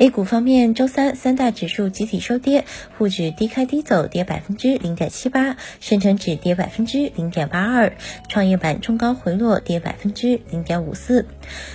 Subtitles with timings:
[0.00, 2.64] A 股方面，周三三大指数集体收跌，
[2.96, 7.90] 沪指低开低走，跌百分之零点七八；深成指跌百分之零点八二；
[8.28, 11.26] 创业板冲高回落，跌百分之零点五四。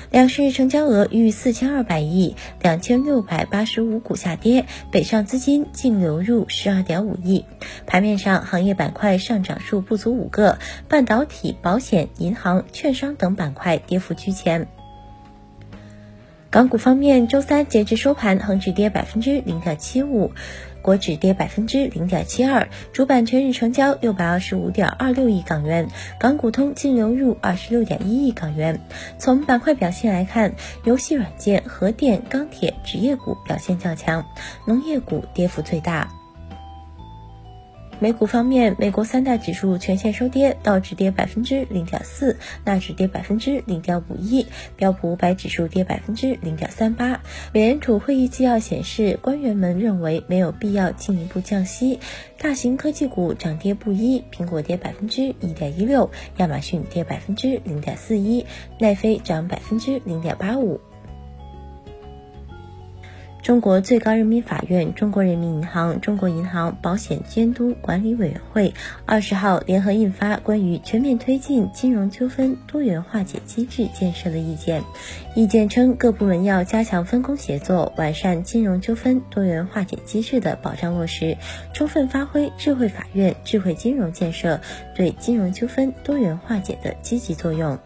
[0.10, 7.44] 两市成交额逾四千二百亿，两千六百八十五股下跌，北上资金净流入十二点五亿。
[7.86, 14.70] 盘面上，行业板块上涨数不足五个，半导体、保险、银行、券商等板块跌幅居前。
[16.54, 20.32] 港股方面，周三截至收盘，恒指跌百分之零点七五，
[20.84, 25.88] 国指跌百分之零点七二，主板全日成交六百二十五点二六亿港元，
[26.20, 28.80] 港股通净流入二十六点一亿港元。
[29.18, 34.24] 从板块表现来看，游戏软件、核电、钢铁、职业股表现较强，
[34.68, 36.08] 农业股跌幅最大。
[38.04, 44.46] 美股方面，美国三大指数全线收跌，道指跌百分之零点四，纳指跌百分之零点五一，
[44.76, 47.22] 标普五百指数跌百分之零点三八。
[47.54, 51.98] 美联储会议纪要显示，官员们认为没有必要进一步降息。
[52.38, 58.46] 大型科技股涨跌不一，苹果跌百分之一点一六，亚马逊跌百分之零点四一，
[58.82, 60.82] 奈飞涨百分之零点八五。
[63.44, 68.74] 中国最高人民法院、中国人民银行、中国银行保险监督管理委员会
[69.06, 74.82] 二十号联合印发关于全面推进金融纠纷多元化解机制建设的意见。
[75.36, 81.38] 意见称，各部门要加强分工协作，完善金融纠纷多元化解机制的保障落实，
[81.74, 84.62] 充分发挥智慧法院、智慧金融建设
[84.96, 87.78] 对金融纠纷多元化解的积极作用。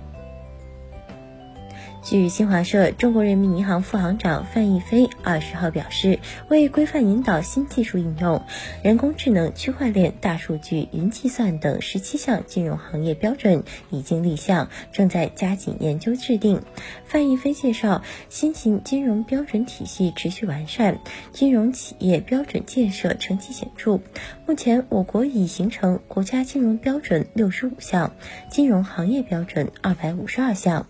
[2.09, 8.41] 据新华社，中国人民银行副行长范毅飞二十号表示，为规范引导新技术应用，
[8.81, 16.61] 人工智能、区块链、大数据、云计算等十七项金融行业标准已经立项，正在加紧研究制定。
[17.03, 21.01] 范毅飞介绍，新型金融标准体系持续完善，
[21.33, 23.99] 金融企业标准建设成绩显著。
[24.45, 28.13] 目前，我国已形成国家金融标准六十五项，
[28.49, 30.87] 金融行业标准二百五十二项。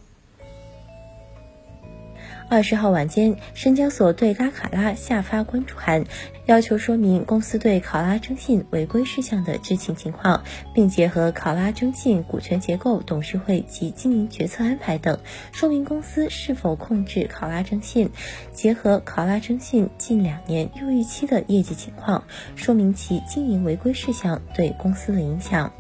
[2.50, 6.06] 二十号晚间，深交所对拉卡拉下发关注函，
[6.46, 10.44] 要求说明公司对考拉征信违规事项的知情情况，
[10.74, 15.19] 并结合考拉征信股权结构、董事会及经营决策安排等，
[15.52, 18.09] 说明公司是否控制考拉征信，
[18.53, 22.24] 结合考拉征信近两年又预期的业绩情况，
[22.56, 25.74] 说明其经营违规事项对公司的影响。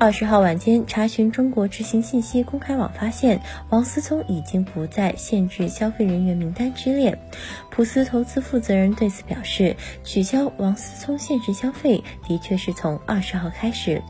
[0.00, 7.18] 二十号晚间，查询中国执行信息公开网发现，王思聪已经不在限制消费人员名单之列。
[7.70, 14.02] 普思投资负责人对此表示，取消王思聪限制消费的确是从二十号开始。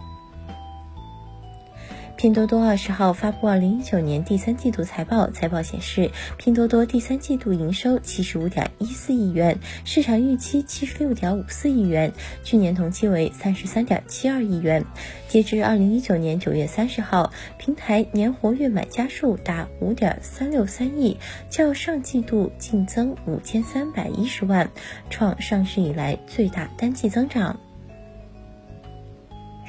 [2.21, 12.13] 拼多多二十号发布二零一九年第三季度财报，财报显示，拼多多第三季度营收七十五点一四亿元，市场预期七十六点五四亿元，
[12.45, 14.85] 去年同期为三十三点七二亿元。
[15.29, 21.17] 截至二零一九年九月三十号，平台年活跃买家数达五点三六三亿，
[21.49, 24.71] 较上季度净增五千三百一十万，
[25.09, 27.59] 创上市以来最大单季增长。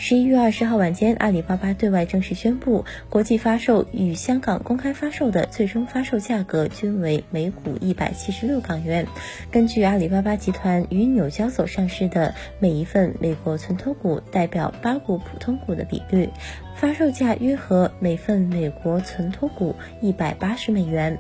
[0.03, 9.06] 十一月二十号晚间，阿里巴巴对外正式宣布，国际发售与香港公开发售的最终发售价格均为每股一百七十六港元。
[9.51, 16.28] 根据阿里巴巴集团与纽交所上市的每一份美国存托股代表八股普通股的比率，
[16.75, 21.16] 发售价约合每份美国存托股一百八十美元。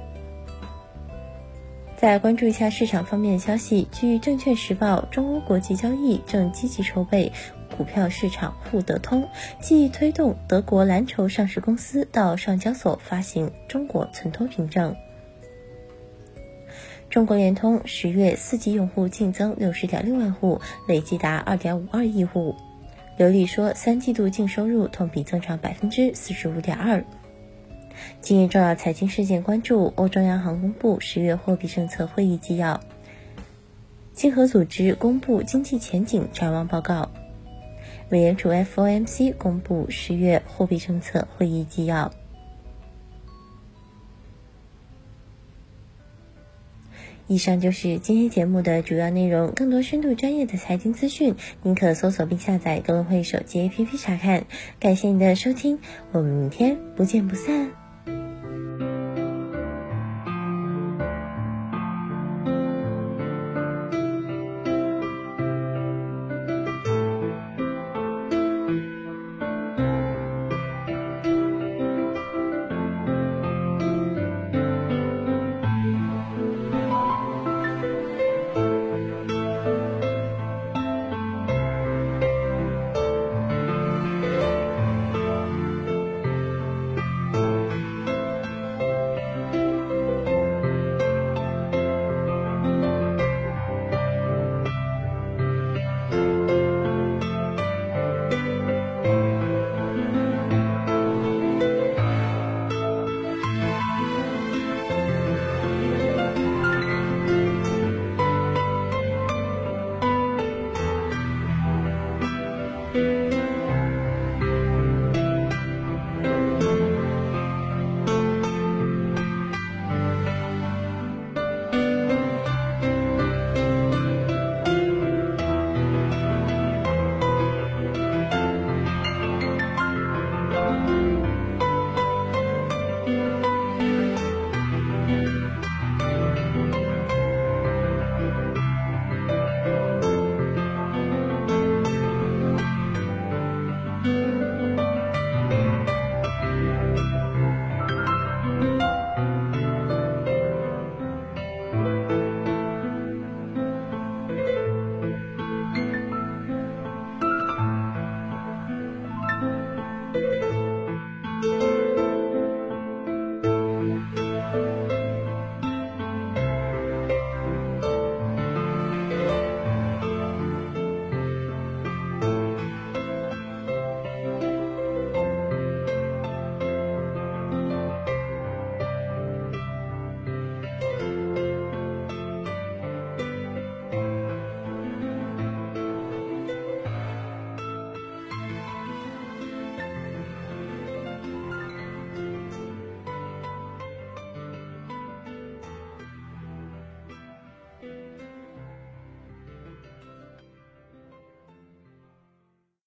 [1.95, 7.31] 再关注一下市场方面的消息，据证券时报，中欧国际交易正积极筹备。
[7.77, 9.27] 股票市场沪德通，
[9.59, 14.95] 即推动德国蓝筹上市公司到上交所发行中国存托凭证。
[17.09, 22.55] 中国联通十月四 G 用户净增六十点六万户，累计达二点五二亿户。
[23.17, 27.03] 刘丽说，三季度净收入同比增长百分之四十五点二。
[28.21, 32.79] 今日重要财经事件关注：欧洲央行公布十月货币政策会议纪要；
[34.13, 37.11] 经合组织公布经济前景展望报告。
[38.11, 42.11] 美联储 FOMC 公布十月货币政策会议纪要。
[47.27, 49.53] 以上就是今天节目的主要内容。
[49.55, 54.43] 更多深度专业的财经资讯，您可搜索并下载格隆汇手机 APP 查看。
[54.81, 55.79] 感谢您的收听，
[56.11, 57.80] 我们明天不见不散。